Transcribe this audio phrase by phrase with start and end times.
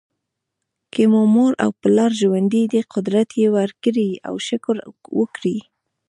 [0.93, 4.75] که مو مور او پلار ژوندي دي قدر یې وکړئ او شکر
[5.19, 5.57] وکړئ.